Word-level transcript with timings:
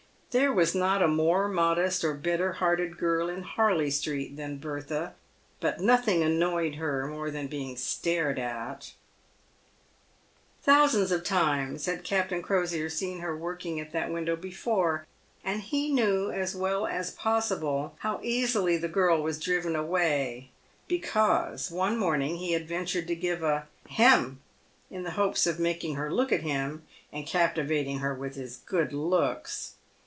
There 0.33 0.53
was 0.53 0.73
not 0.73 1.01
a 1.01 1.09
more 1.09 1.49
modest 1.49 2.05
or 2.05 2.13
better 2.13 2.53
hearted 2.53 2.97
girl 2.97 3.27
in 3.27 3.43
Harley 3.43 3.91
street 3.91 4.37
than 4.37 4.59
Bertha, 4.59 5.13
but 5.59 5.81
nothing 5.81 6.23
annoyed 6.23 6.75
her 6.75 7.05
more 7.05 7.29
than 7.29 7.47
being 7.47 7.75
stared 7.75 8.39
at. 8.39 8.93
Thousands 10.63 11.11
of 11.11 11.25
times 11.25 11.85
had 11.85 12.05
Captain 12.05 12.41
Crosier 12.41 12.87
seen 12.87 13.19
her 13.19 13.35
working 13.35 13.77
at 13.81 13.91
that 13.91 14.09
window 14.09 14.37
before, 14.37 15.05
and 15.43 15.63
he 15.63 15.91
knew 15.91 16.31
as 16.31 16.55
well 16.55 16.87
as 16.87 17.11
possible 17.11 17.95
how 17.99 18.21
easily 18.23 18.77
the 18.77 18.87
girl 18.87 19.21
was 19.21 19.37
driven 19.37 19.75
away, 19.75 20.49
hecause 20.87 21.69
one 21.69 21.97
morning 21.97 22.37
he 22.37 22.53
had 22.53 22.69
ventured 22.69 23.07
to 23.09 23.15
give 23.17 23.43
a 23.43 23.67
"hem!" 23.89 24.39
in 24.89 25.03
the 25.03 25.11
hopes 25.19 25.45
of 25.45 25.59
making 25.59 25.95
her 25.95 26.09
look 26.09 26.31
at 26.31 26.39
him, 26.43 26.83
and 27.11 27.27
captivating 27.27 27.99
her 27.99 28.13
with 28.15 28.35
his 28.35 28.55
good 28.55 28.93
looks. 28.93 29.73